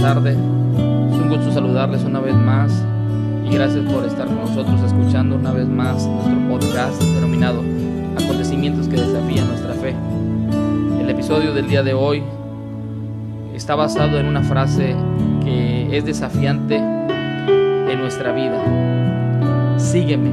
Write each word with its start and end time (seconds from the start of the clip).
tarde. 0.00 0.30
Es 0.30 1.16
un 1.18 1.28
gusto 1.28 1.52
saludarles 1.52 2.04
una 2.04 2.20
vez 2.20 2.34
más 2.34 2.72
y 3.44 3.54
gracias 3.54 3.84
por 3.92 4.04
estar 4.06 4.26
con 4.26 4.36
nosotros 4.36 4.80
escuchando 4.80 5.36
una 5.36 5.52
vez 5.52 5.68
más 5.68 6.06
nuestro 6.06 6.48
podcast 6.48 7.02
denominado 7.02 7.62
Acontecimientos 8.16 8.88
que 8.88 8.96
desafían 8.96 9.46
nuestra 9.48 9.74
fe. 9.74 9.94
El 11.00 11.10
episodio 11.10 11.52
del 11.52 11.68
día 11.68 11.82
de 11.82 11.92
hoy 11.92 12.22
está 13.54 13.74
basado 13.74 14.18
en 14.18 14.26
una 14.26 14.42
frase 14.42 14.96
que 15.44 15.94
es 15.94 16.04
desafiante 16.06 16.76
en 16.76 17.98
nuestra 18.00 18.32
vida. 18.32 18.58
Sígueme. 19.76 20.30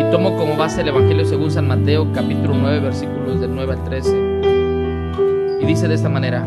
Y 0.00 0.10
tomo 0.10 0.36
como 0.36 0.56
base 0.56 0.80
el 0.80 0.88
Evangelio 0.88 1.24
según 1.24 1.52
San 1.52 1.68
Mateo 1.68 2.12
capítulo 2.12 2.54
9 2.60 2.80
versículos 2.80 3.40
del 3.40 3.54
9 3.54 3.72
al 3.72 3.84
13. 3.84 5.60
Y 5.62 5.64
dice 5.64 5.86
de 5.86 5.94
esta 5.94 6.08
manera, 6.08 6.46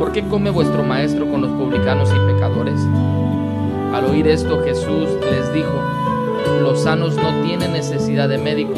¿por 0.00 0.12
qué 0.12 0.22
come 0.22 0.48
vuestro 0.48 0.82
maestro 0.82 1.30
con 1.30 1.42
los 1.42 1.50
publicanos 1.50 2.08
y 2.08 2.32
pecadores? 2.32 2.80
Al 3.92 4.06
oír 4.06 4.26
esto 4.28 4.62
Jesús 4.64 5.10
les 5.30 5.52
dijo, 5.52 5.74
los 6.62 6.84
sanos 6.84 7.16
no 7.16 7.42
tienen 7.44 7.74
necesidad 7.74 8.26
de 8.30 8.38
médico, 8.38 8.72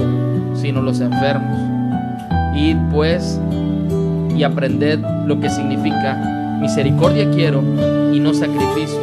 sino 0.54 0.82
los 0.82 0.98
enfermos. 1.00 1.56
Id 2.56 2.76
pues 2.90 3.38
y 4.36 4.42
aprended 4.42 4.98
lo 5.24 5.38
que 5.38 5.48
significa 5.48 6.58
misericordia 6.60 7.30
quiero 7.30 7.62
y 8.12 8.18
no 8.18 8.34
sacrificios, 8.34 9.00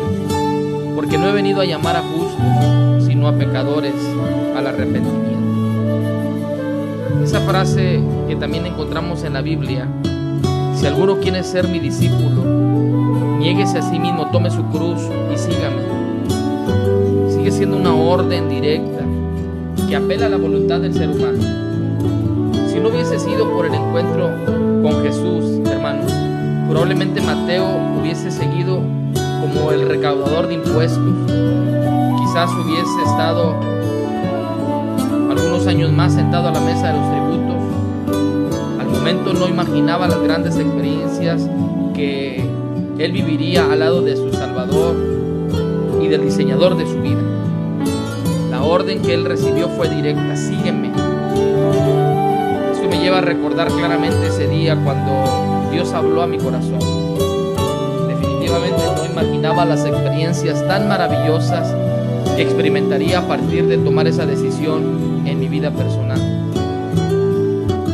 porque 0.96 1.18
no 1.18 1.30
he 1.30 1.32
venido 1.32 1.62
a 1.62 1.66
llamar 1.66 1.96
a 1.96 2.02
justos, 2.02 3.06
sino 3.06 3.30
a 3.30 3.34
pecadores 3.34 3.96
al 4.58 4.68
arrepentimiento. 4.68 5.40
Esa 7.24 7.40
frase 7.40 8.02
que 8.28 8.36
también 8.36 8.66
encontramos 8.66 9.24
en 9.24 9.34
la 9.34 9.42
Biblia, 9.42 9.88
si 10.80 10.88
alguno 10.88 11.20
quiere 11.20 11.44
ser 11.44 11.68
mi 11.68 11.78
discípulo, 11.78 12.42
niéguese 13.38 13.80
a 13.80 13.82
sí 13.82 14.00
mismo, 14.00 14.28
tome 14.32 14.50
su 14.50 14.64
cruz 14.68 15.02
y 15.34 15.38
sígame. 15.38 15.84
Sigue 17.30 17.52
siendo 17.52 17.76
una 17.76 17.94
orden 17.94 18.48
directa 18.48 19.04
que 19.90 19.96
apela 19.98 20.28
a 20.28 20.30
la 20.30 20.38
voluntad 20.38 20.80
del 20.80 20.94
ser 20.94 21.10
humano. 21.10 21.44
Si 22.70 22.80
no 22.80 22.88
hubiese 22.88 23.20
sido 23.20 23.52
por 23.52 23.66
el 23.66 23.74
encuentro 23.74 24.30
con 24.82 25.04
Jesús, 25.04 25.60
hermanos, 25.70 26.14
probablemente 26.70 27.20
Mateo 27.20 27.68
hubiese 28.00 28.32
seguido 28.32 28.82
como 29.42 29.72
el 29.74 29.86
recaudador 29.86 30.48
de 30.48 30.54
impuestos. 30.54 31.14
Quizás 32.22 32.52
hubiese 32.52 33.02
estado 33.06 33.54
algunos 35.30 35.68
años 35.68 35.92
más 35.92 36.14
sentado 36.14 36.48
a 36.48 36.52
la 36.54 36.62
mesa 36.62 36.88
de 36.88 36.94
los 36.94 37.10
tributos. 37.10 37.29
No 39.12 39.48
imaginaba 39.48 40.08
las 40.08 40.22
grandes 40.22 40.56
experiencias 40.58 41.50
que 41.96 42.48
él 43.00 43.12
viviría 43.12 43.66
al 43.72 43.80
lado 43.80 44.04
de 44.04 44.16
su 44.16 44.32
Salvador 44.32 44.96
y 46.00 46.08
del 46.08 46.22
diseñador 46.22 46.78
de 46.78 46.86
su 46.86 47.02
vida. 47.02 47.22
La 48.52 48.62
orden 48.62 49.02
que 49.02 49.16
él 49.16 49.26
recibió 49.26 49.68
fue 49.70 49.90
directa, 49.90 50.36
sígueme. 50.36 50.92
Eso 52.72 52.88
me 52.88 53.00
lleva 53.00 53.18
a 53.18 53.22
recordar 53.22 53.70
claramente 53.70 54.28
ese 54.28 54.48
día 54.48 54.80
cuando 54.84 55.72
Dios 55.72 55.92
habló 55.94 56.22
a 56.22 56.28
mi 56.28 56.38
corazón. 56.38 56.80
Definitivamente 58.08 58.84
no 58.96 59.06
imaginaba 59.12 59.66
las 59.66 59.86
experiencias 59.86 60.68
tan 60.68 60.88
maravillosas 60.88 61.76
que 62.36 62.44
experimentaría 62.44 63.18
a 63.20 63.28
partir 63.28 63.66
de 63.66 63.80
tomar 63.80 64.06
esa 64.06 64.28
decisión 64.28 65.24
en 65.26 65.40
mi 65.40 65.48
vida 65.48 65.72
personal. 65.72 66.39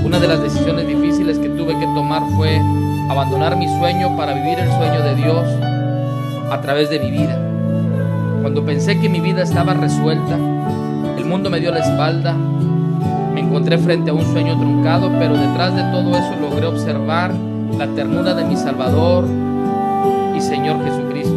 Una 0.06 0.20
de 0.20 0.28
las 0.28 0.40
decisiones 0.40 0.88
difíciles 0.88 1.40
que 1.40 1.50
tuve 1.50 1.74
que 1.80 1.86
tomar 1.96 2.22
fue 2.36 2.62
abandonar 3.10 3.58
mi 3.58 3.68
sueño 3.80 4.16
para 4.16 4.36
vivir 4.36 4.60
el 4.60 4.70
sueño 4.70 5.02
de 5.02 5.16
Dios 5.16 5.44
a 6.52 6.62
través 6.62 6.92
de 6.92 7.00
mi 7.00 7.10
vida. 7.10 7.42
Cuando 8.44 8.64
pensé 8.64 9.00
que 9.00 9.10
mi 9.10 9.20
vida 9.20 9.42
estaba 9.42 9.74
resuelta, 9.74 10.36
el 11.18 11.26
mundo 11.26 11.50
me 11.50 11.60
dio 11.60 11.72
la 11.72 11.80
espalda, 11.80 12.34
me 13.34 13.42
encontré 13.42 13.80
frente 13.80 14.12
a 14.12 14.14
un 14.14 14.32
sueño 14.32 14.56
truncado, 14.60 15.12
pero 15.18 15.36
detrás 15.36 15.76
de 15.76 15.82
todo 15.92 16.16
eso 16.16 16.36
logré 16.40 16.68
observar 16.68 17.34
la 17.76 17.88
ternura 17.88 18.36
de 18.36 18.46
mi 18.46 18.56
Salvador 18.58 19.26
y 20.38 20.40
Señor 20.40 20.86
Jesucristo, 20.86 21.36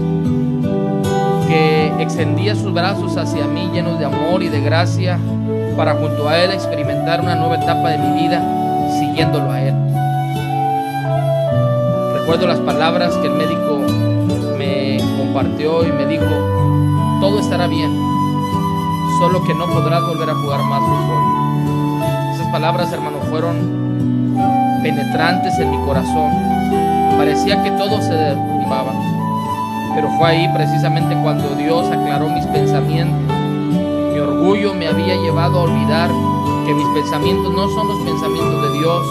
que 1.49 1.91
extendía 1.99 2.55
sus 2.55 2.75
brazos 2.75 3.17
hacia 3.17 3.47
mí 3.47 3.71
llenos 3.73 3.99
de 3.99 4.05
amor 4.05 4.43
y 4.43 4.49
de 4.49 4.61
gracia 4.61 5.19
para 5.79 5.95
junto 5.95 6.29
a 6.29 6.39
Él 6.39 6.53
experimentar 6.53 7.23
una 7.23 7.37
nueva 7.37 7.57
etapa 7.57 7.89
de 7.89 7.99
mi 7.99 8.21
vida 8.21 8.43
siguiéndolo 8.99 9.51
a 9.51 9.63
Él. 9.63 9.75
Recuerdo 12.21 12.47
las 12.47 12.59
palabras 12.59 13.17
que 13.17 13.29
el 13.29 13.33
médico 13.33 13.79
me 14.59 14.99
compartió 15.17 15.89
y 15.89 15.93
me 15.93 16.05
dijo, 16.05 16.27
todo 17.21 17.41
estará 17.41 17.67
bien, 17.67 17.91
solo 19.19 19.43
que 19.45 19.55
no 19.55 19.67
podrás 19.67 20.03
volver 20.07 20.29
a 20.29 20.35
jugar 20.35 20.63
más 20.65 20.81
fútbol. 20.81 22.35
Esas 22.35 22.49
palabras, 22.49 22.93
hermano, 22.93 23.21
fueron 23.31 24.37
penetrantes 24.83 25.59
en 25.59 25.71
mi 25.71 25.79
corazón. 25.79 26.31
Parecía 27.17 27.63
que 27.63 27.71
todo 27.71 28.03
se 28.03 28.13
derrumbaba, 28.13 28.93
pero 29.95 30.09
fue 30.19 30.29
ahí 30.29 30.49
precisamente 30.55 31.17
cuando 31.23 31.55
Dios 31.57 31.87
aclaró 31.91 32.29
mis 32.29 32.47
pensamientos. 32.47 33.37
Mi 34.13 34.19
orgullo 34.19 34.75
me 34.75 34.89
había 34.89 35.17
llevado 35.17 35.61
a 35.61 35.63
olvidar 35.63 36.11
que 36.67 36.75
mis 36.75 36.87
pensamientos 36.89 37.53
no 37.55 37.69
son 37.69 37.89
los 37.89 37.99
pensamientos 37.99 38.63
de 38.73 38.79
Dios, 38.79 39.03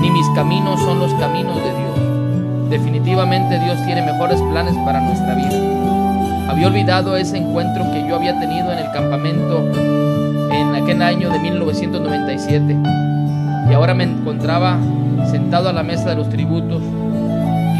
ni 0.00 0.10
mis 0.10 0.28
caminos 0.30 0.80
son 0.80 0.98
los 0.98 1.12
caminos 1.14 1.56
de 1.56 1.74
Dios. 1.74 2.70
Definitivamente 2.70 3.58
Dios 3.60 3.76
tiene 3.84 4.02
mejores 4.02 4.40
planes 4.42 4.74
para 4.84 5.00
nuestra 5.00 5.34
vida. 5.34 6.50
Había 6.50 6.66
olvidado 6.68 7.16
ese 7.16 7.36
encuentro 7.36 7.84
que 7.92 8.06
yo 8.08 8.16
había 8.16 8.38
tenido 8.40 8.72
en 8.72 8.78
el 8.78 8.90
campamento 8.92 9.68
en 10.50 10.74
aquel 10.74 11.02
año 11.02 11.30
de 11.30 11.38
1997 11.38 12.76
y 13.70 13.74
ahora 13.74 13.94
me 13.94 14.04
encontraba 14.04 14.78
sentado 15.30 15.68
a 15.68 15.72
la 15.72 15.82
mesa 15.82 16.10
de 16.10 16.16
los 16.16 16.28
tributos, 16.28 16.82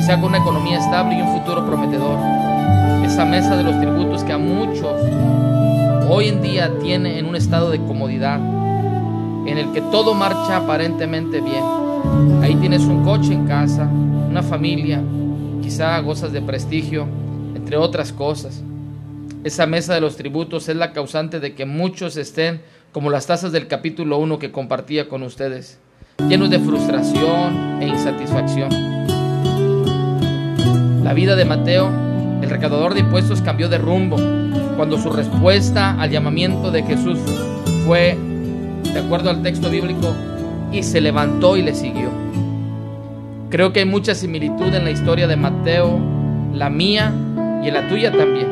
quizá 0.03 0.17
con 0.21 0.31
una 0.31 0.39
economía 0.39 0.81
estable 0.81 1.15
y 1.15 1.23
un 1.23 1.39
futuro 1.39 1.65
prometedor. 1.65 2.19
Esa 3.07 3.25
mesa 3.25 3.57
de 3.57 3.63
los 3.63 3.79
tributos 3.79 4.25
que 4.25 4.33
a 4.33 4.39
muchos 4.39 5.01
hoy 6.09 6.27
en 6.27 6.43
día 6.43 6.73
tiene 6.81 7.21
en 7.21 7.27
un 7.27 7.37
estado 7.37 7.71
de 7.71 7.79
comodidad, 7.79 8.41
en 9.47 9.59
el 9.59 9.71
que 9.71 9.81
todo 9.81 10.13
marcha 10.15 10.57
aparentemente 10.57 11.41
bien. 11.41 11.63
Ahí 12.43 12.57
tienes 12.57 12.83
un 12.83 13.05
coche 13.05 13.33
en 13.33 13.47
casa, 13.47 13.85
una 13.85 14.43
familia, 14.43 15.01
quizá 15.63 16.01
gozas 16.01 16.33
de 16.33 16.43
prestigio, 16.43 17.07
entre 17.55 17.77
otras 17.77 18.13
cosas. 18.13 18.61
Esa 19.45 19.67
mesa 19.67 19.95
de 19.95 20.01
los 20.01 20.17
tributos 20.17 20.69
es 20.69 20.75
la 20.75 20.93
causante 20.93 21.39
de 21.39 21.55
que 21.55 21.65
muchos 21.65 22.17
estén 22.17 22.61
como 22.91 23.09
las 23.09 23.29
tazas 23.29 23.53
del 23.53 23.69
capítulo 23.69 24.19
1 24.19 24.41
que 24.41 24.51
compartía 24.51 25.09
con 25.09 25.23
ustedes, 25.23 25.79
llenos 26.29 26.51
de 26.51 26.59
frustración 26.59 27.81
e 27.81 27.87
insatisfacción. 27.87 28.92
La 31.13 31.17
vida 31.17 31.37
de 31.37 31.45
Mateo, 31.45 31.91
el 32.41 32.49
recaudador 32.49 32.95
de 32.95 33.01
impuestos, 33.01 33.43
cambió 33.43 33.69
de 33.69 33.77
rumbo 33.77 34.17
cuando 34.79 34.97
su 34.97 35.11
respuesta 35.11 35.95
al 36.01 36.09
llamamiento 36.09 36.71
de 36.71 36.85
Jesús 36.85 37.19
fue, 37.85 38.17
de 38.83 38.99
acuerdo 38.99 39.29
al 39.29 39.43
texto 39.43 39.69
bíblico, 39.69 40.15
y 40.73 40.83
se 40.83 41.03
levantó 41.03 41.59
y 41.59 41.63
le 41.65 41.75
siguió. 41.75 42.09
Creo 43.51 43.75
que 43.75 43.81
hay 43.81 43.85
mucha 43.85 44.15
similitud 44.15 44.73
en 44.75 44.85
la 44.85 44.91
historia 44.91 45.27
de 45.27 45.37
Mateo, 45.37 46.01
la 46.55 46.71
mía 46.71 47.13
y 47.63 47.69
en 47.69 47.75
la 47.75 47.87
tuya 47.89 48.11
también. 48.11 48.47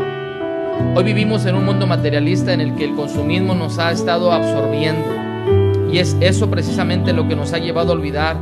Hoy 0.95 1.03
vivimos 1.03 1.47
en 1.47 1.55
un 1.55 1.65
mundo 1.65 1.87
materialista 1.87 2.53
en 2.53 2.61
el 2.61 2.75
que 2.75 2.85
el 2.85 2.95
consumismo 2.95 3.55
nos 3.55 3.79
ha 3.79 3.91
estado 3.91 4.33
absorbiendo 4.33 5.09
y 5.91 5.97
es 5.97 6.15
eso 6.21 6.51
precisamente 6.51 7.15
lo 7.15 7.27
que 7.27 7.37
nos 7.37 7.55
ha 7.55 7.59
llevado 7.59 7.93
a 7.93 7.95
olvidar 7.95 8.37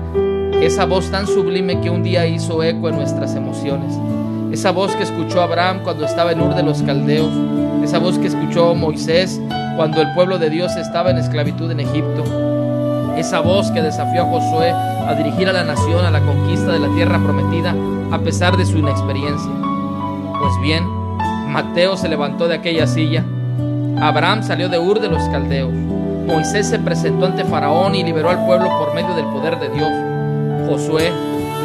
esa 0.61 0.85
voz 0.87 1.11
tan 1.11 1.27
sublime 1.27 1.81
que 1.81 1.89
un 1.89 2.03
día 2.03 2.27
hizo 2.27 2.63
eco 2.63 2.89
en 2.89 2.97
nuestras 2.97 3.35
emociones. 3.37 3.95
Esa 4.53 4.73
voz 4.73 4.95
que 4.97 5.05
escuchó 5.05 5.41
Abraham 5.41 5.81
cuando 5.85 6.05
estaba 6.05 6.33
en 6.33 6.41
Ur 6.41 6.55
de 6.55 6.63
los 6.63 6.83
Caldeos, 6.83 7.33
esa 7.85 7.99
voz 7.99 8.19
que 8.19 8.27
escuchó 8.27 8.75
Moisés 8.75 9.41
cuando 9.77 10.01
el 10.01 10.13
pueblo 10.15 10.39
de 10.39 10.51
Dios 10.51 10.75
estaba 10.77 11.11
en 11.11 11.19
esclavitud 11.19 11.71
en 11.71 11.81
Egipto, 11.81 12.25
esa 13.17 13.41
voz 13.41 13.71
que 13.71 13.83
desafió 13.83 14.23
a 14.23 14.27
Josué 14.27 14.71
a 14.71 15.15
dirigir 15.15 15.49
a 15.49 15.53
la 15.53 15.65
nación 15.65 16.05
a 16.05 16.11
la 16.11 16.21
conquista 16.21 16.73
de 16.73 16.81
la 16.81 16.89
tierra 16.95 17.19
prometida 17.23 17.75
a 18.11 18.19
pesar 18.19 18.57
de 18.57 18.67
su 18.67 18.79
inexperiencia. 18.79 19.53
Pues 20.41 20.53
bien, 20.61 20.85
Mateo 21.49 21.97
se 21.97 22.09
levantó 22.09 22.49
de 22.49 22.57
aquella 22.57 22.87
silla, 22.87 23.25
Abraham 24.01 24.43
salió 24.43 24.69
de 24.69 24.79
Ur 24.79 25.01
de 25.01 25.09
los 25.09 25.23
Caldeos, 25.29 25.73
Moisés 25.73 26.69
se 26.69 26.79
presentó 26.79 27.27
ante 27.27 27.45
Faraón 27.45 27.95
y 27.95 28.03
liberó 28.03 28.31
al 28.31 28.45
pueblo 28.45 28.69
por 28.79 28.95
medio 28.95 29.15
del 29.15 29.27
poder 29.27 29.59
de 29.59 29.69
Dios. 29.71 30.08
Josué 30.69 31.11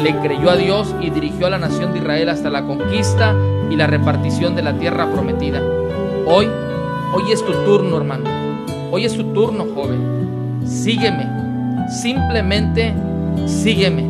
le 0.02 0.16
creyó 0.20 0.50
a 0.50 0.56
Dios 0.56 0.94
y 1.00 1.10
dirigió 1.10 1.46
a 1.46 1.50
la 1.50 1.58
nación 1.58 1.92
de 1.92 1.98
Israel 1.98 2.30
hasta 2.30 2.48
la 2.50 2.64
conquista 2.64 3.34
y 3.70 3.76
la 3.76 3.86
repartición 3.86 4.56
de 4.56 4.62
la 4.62 4.72
tierra 4.78 5.10
prometida. 5.12 5.62
Hoy, 6.26 6.48
hoy 7.12 7.30
es 7.30 7.44
tu 7.44 7.52
turno, 7.64 7.98
hermano. 7.98 8.24
Hoy 8.90 9.04
es 9.04 9.14
tu 9.14 9.24
turno, 9.32 9.66
joven. 9.74 10.62
Sígueme. 10.66 11.28
Simplemente 11.90 12.94
sígueme. 13.46 14.02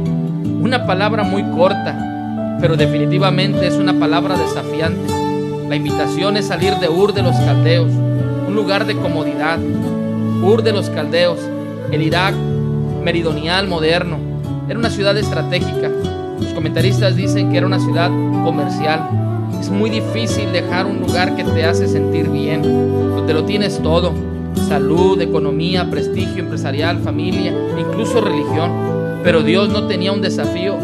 Una 0.63 0.87
palabra 0.87 1.25
muy 1.25 1.43
corta, 1.51 2.57
pero 2.61 2.77
definitivamente 2.77 3.67
es 3.67 3.75
una 3.75 3.99
palabra 3.99 4.37
desafiante. 4.37 5.13
La 5.69 5.77
invitación 5.77 6.37
es 6.37 6.47
salir 6.47 6.75
de 6.77 6.89
Ur 6.89 7.13
de 7.13 7.23
los 7.23 7.35
Caldeos, 7.37 7.91
un 7.91 8.55
lugar 8.55 8.87
de 8.87 8.97
comodidad. 8.97 9.59
Ur 10.43 10.63
de 10.63 10.73
los 10.73 10.89
Caldeos, 10.91 11.41
el 11.91 12.03
Irak 12.03 12.35
meridional 13.03 13.67
moderno. 13.67 14.24
Era 14.69 14.79
una 14.79 14.91
ciudad 14.91 15.17
estratégica. 15.17 15.91
Los 16.41 16.53
comentaristas 16.53 17.17
dicen 17.17 17.51
que 17.51 17.59
era 17.59 17.67
una 17.67 17.81
ciudad 17.81 18.11
comercial. 18.45 19.09
Es 19.61 19.71
muy 19.71 19.91
difícil 19.91 20.53
dejar 20.53 20.87
un 20.87 21.01
lugar 21.01 21.37
que 21.37 21.45
te 21.45 21.65
hace 21.65 21.89
sentir 21.89 22.29
bien, 22.29 22.63
donde 22.63 23.35
lo 23.35 23.45
tienes 23.45 23.79
todo 23.83 24.13
salud, 24.69 25.21
economía, 25.21 25.91
prestigio 25.91 26.43
empresarial, 26.43 27.01
familia, 27.01 27.53
incluso 27.79 28.21
religión. 28.21 29.21
Pero 29.23 29.43
Dios 29.43 29.69
no 29.69 29.87
tenía 29.87 30.13
un 30.13 30.21
desafío 30.21 30.77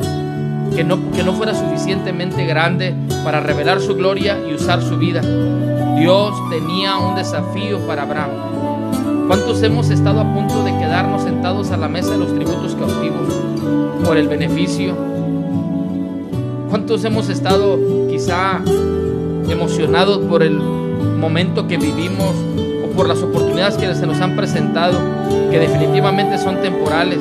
que 0.75 0.85
no, 0.85 1.11
que 1.13 1.23
no 1.23 1.33
fuera 1.33 1.55
suficientemente 1.55 2.45
grande 2.47 2.95
para 3.25 3.41
revelar 3.41 3.81
su 3.81 3.95
gloria 3.97 4.39
y 4.49 4.55
usar 4.55 4.83
su 4.83 4.97
vida. 4.97 5.21
Dios 5.99 6.35
tenía 6.51 6.99
un 6.99 7.17
desafío 7.17 7.79
para 7.87 8.03
Abraham. 8.03 8.31
¿Cuántos 9.31 9.63
hemos 9.63 9.91
estado 9.91 10.19
a 10.19 10.35
punto 10.35 10.65
de 10.65 10.77
quedarnos 10.77 11.23
sentados 11.23 11.71
a 11.71 11.77
la 11.77 11.87
mesa 11.87 12.11
de 12.11 12.19
los 12.19 12.35
tributos 12.35 12.75
cautivos 12.75 13.33
por 14.05 14.17
el 14.17 14.27
beneficio? 14.27 14.97
¿Cuántos 16.69 17.05
hemos 17.05 17.29
estado 17.29 17.79
quizá 18.11 18.61
emocionados 19.49 20.19
por 20.27 20.43
el 20.43 20.59
momento 20.59 21.69
que 21.69 21.77
vivimos 21.77 22.35
por 22.97 23.07
las 23.07 23.23
oportunidades 23.23 23.77
que 23.77 23.95
se 23.95 24.05
nos 24.05 24.21
han 24.21 24.35
presentado, 24.35 24.99
que 25.53 25.61
definitivamente 25.61 26.37
son 26.37 26.61
temporales. 26.61 27.21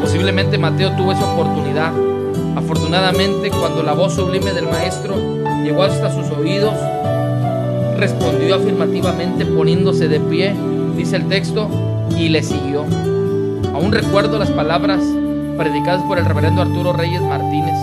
Posiblemente 0.00 0.58
Mateo 0.58 0.96
tuvo 0.96 1.12
esa 1.12 1.32
oportunidad. 1.32 1.92
Afortunadamente, 2.56 3.50
cuando 3.50 3.84
la 3.84 3.92
voz 3.92 4.16
sublime 4.16 4.52
del 4.52 4.66
Maestro 4.66 5.14
llegó 5.62 5.84
hasta 5.84 6.12
sus 6.12 6.28
oídos, 6.36 6.74
respondió 7.98 8.56
afirmativamente 8.56 9.46
poniéndose 9.46 10.08
de 10.08 10.18
pie, 10.18 10.56
dice 11.00 11.16
el 11.16 11.28
texto, 11.28 11.66
y 12.14 12.28
le 12.28 12.42
siguió. 12.42 12.84
Aún 13.72 13.90
recuerdo 13.90 14.38
las 14.38 14.50
palabras 14.50 15.00
predicadas 15.56 16.02
por 16.02 16.18
el 16.18 16.26
reverendo 16.26 16.60
Arturo 16.60 16.92
Reyes 16.92 17.22
Martínez, 17.22 17.74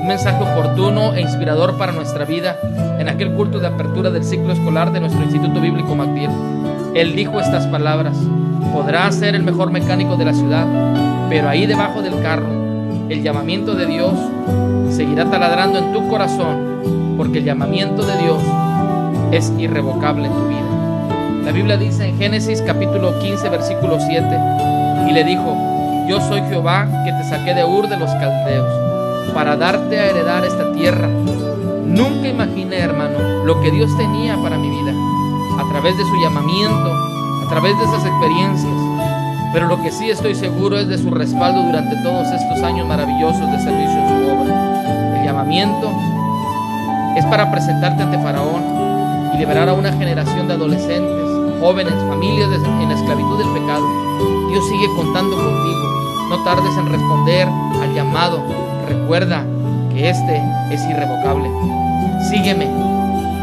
un 0.00 0.06
mensaje 0.06 0.42
oportuno 0.42 1.12
e 1.12 1.20
inspirador 1.20 1.76
para 1.76 1.92
nuestra 1.92 2.24
vida 2.24 2.56
en 2.98 3.10
aquel 3.10 3.32
culto 3.32 3.58
de 3.60 3.66
apertura 3.66 4.08
del 4.08 4.24
ciclo 4.24 4.54
escolar 4.54 4.90
de 4.90 5.00
nuestro 5.00 5.22
Instituto 5.22 5.60
Bíblico 5.60 5.94
MacDill. 5.94 6.30
Él 6.94 7.14
dijo 7.14 7.38
estas 7.40 7.66
palabras, 7.66 8.16
podrá 8.72 9.12
ser 9.12 9.34
el 9.34 9.42
mejor 9.42 9.70
mecánico 9.70 10.16
de 10.16 10.24
la 10.24 10.32
ciudad, 10.32 10.66
pero 11.28 11.50
ahí 11.50 11.66
debajo 11.66 12.00
del 12.00 12.22
carro, 12.22 12.48
el 13.10 13.22
llamamiento 13.22 13.74
de 13.74 13.84
Dios 13.84 14.14
seguirá 14.88 15.30
taladrando 15.30 15.78
en 15.78 15.92
tu 15.92 16.08
corazón, 16.08 17.16
porque 17.18 17.40
el 17.40 17.44
llamamiento 17.44 18.02
de 18.02 18.16
Dios 18.16 18.38
es 19.30 19.52
irrevocable 19.58 20.28
en 20.28 20.32
tu 20.32 20.48
vida. 20.48 20.81
La 21.44 21.52
Biblia 21.52 21.76
dice 21.76 22.06
en 22.06 22.18
Génesis 22.18 22.62
capítulo 22.62 23.18
15, 23.18 23.48
versículo 23.48 23.98
7, 23.98 24.26
y 25.08 25.12
le 25.12 25.24
dijo, 25.24 25.56
yo 26.08 26.20
soy 26.20 26.40
Jehová 26.42 26.86
que 27.04 27.12
te 27.12 27.24
saqué 27.24 27.54
de 27.54 27.64
Ur 27.64 27.88
de 27.88 27.96
los 27.96 28.10
Caldeos, 28.12 29.32
para 29.34 29.56
darte 29.56 29.98
a 29.98 30.06
heredar 30.06 30.44
esta 30.44 30.72
tierra. 30.72 31.08
Nunca 31.86 32.28
imaginé, 32.28 32.78
hermano, 32.78 33.44
lo 33.44 33.60
que 33.60 33.70
Dios 33.70 33.90
tenía 33.96 34.36
para 34.36 34.56
mi 34.56 34.68
vida 34.68 34.92
a 35.58 35.68
través 35.68 35.96
de 35.98 36.04
su 36.04 36.16
llamamiento, 36.22 36.92
a 37.44 37.48
través 37.48 37.76
de 37.78 37.84
esas 37.84 38.04
experiencias. 38.06 38.72
Pero 39.52 39.66
lo 39.66 39.82
que 39.82 39.90
sí 39.90 40.10
estoy 40.10 40.34
seguro 40.34 40.78
es 40.78 40.88
de 40.88 40.96
su 40.96 41.10
respaldo 41.10 41.62
durante 41.62 41.96
todos 42.02 42.26
estos 42.28 42.62
años 42.62 42.86
maravillosos 42.86 43.50
de 43.50 43.58
servicio 43.58 43.98
en 43.98 44.08
su 44.08 44.30
obra. 44.30 45.18
El 45.18 45.26
llamamiento 45.26 45.90
es 47.16 47.26
para 47.26 47.50
presentarte 47.50 48.02
ante 48.02 48.18
Faraón 48.18 48.62
y 49.34 49.38
liberar 49.38 49.68
a 49.68 49.74
una 49.74 49.92
generación 49.92 50.48
de 50.48 50.54
adolescentes, 50.54 51.31
jóvenes, 51.62 51.94
familias 52.08 52.50
en 52.64 52.88
la 52.88 52.94
esclavitud 52.94 53.38
del 53.38 53.48
pecado. 53.50 53.86
Dios 54.48 54.68
sigue 54.68 54.88
contando 54.96 55.36
contigo. 55.36 56.28
No 56.28 56.42
tardes 56.42 56.76
en 56.76 56.90
responder 56.90 57.46
al 57.46 57.94
llamado. 57.94 58.42
Recuerda 58.88 59.44
que 59.90 60.10
este 60.10 60.42
es 60.72 60.84
irrevocable. 60.90 61.48
Sígueme. 62.28 62.66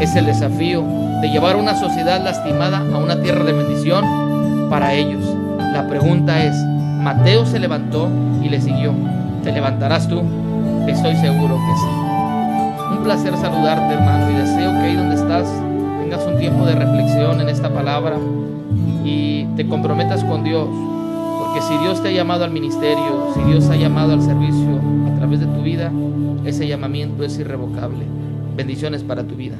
Es 0.00 0.14
el 0.16 0.26
desafío 0.26 0.84
de 1.22 1.30
llevar 1.30 1.56
una 1.56 1.74
sociedad 1.74 2.22
lastimada 2.22 2.78
a 2.78 2.98
una 2.98 3.20
tierra 3.22 3.42
de 3.44 3.54
bendición 3.54 4.68
para 4.68 4.92
ellos. 4.92 5.24
La 5.72 5.88
pregunta 5.88 6.44
es, 6.44 6.54
Mateo 7.02 7.46
se 7.46 7.58
levantó 7.58 8.10
y 8.42 8.50
le 8.50 8.60
siguió. 8.60 8.92
¿Te 9.42 9.50
levantarás 9.50 10.08
tú? 10.08 10.22
Estoy 10.86 11.16
seguro 11.16 11.54
que 11.54 11.76
sí. 11.78 12.96
Un 12.96 13.02
placer 13.02 13.34
saludarte, 13.38 13.94
hermano, 13.94 14.30
y 14.30 14.34
deseo 14.34 14.72
que 14.72 14.78
ahí 14.78 14.96
donde 14.96 15.14
estás 15.14 15.46
tengas 16.10 16.26
un 16.26 16.38
tiempo 16.40 16.66
de 16.66 16.74
reflexión 16.74 17.40
en 17.40 17.48
esta 17.48 17.72
palabra 17.72 18.18
y 19.04 19.44
te 19.54 19.68
comprometas 19.68 20.24
con 20.24 20.42
Dios. 20.42 20.68
Porque 20.68 21.62
si 21.62 21.78
Dios 21.78 22.02
te 22.02 22.08
ha 22.08 22.10
llamado 22.10 22.42
al 22.42 22.50
ministerio, 22.50 23.32
si 23.32 23.40
Dios 23.44 23.70
ha 23.70 23.76
llamado 23.76 24.14
al 24.14 24.20
servicio 24.20 24.80
a 25.06 25.16
través 25.18 25.38
de 25.38 25.46
tu 25.46 25.62
vida, 25.62 25.92
ese 26.44 26.66
llamamiento 26.66 27.22
es 27.22 27.38
irrevocable. 27.38 28.06
Bendiciones 28.56 29.04
para 29.04 29.22
tu 29.22 29.36
vida. 29.36 29.54